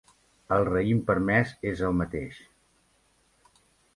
[0.55, 2.41] El raïm permès és el mateix.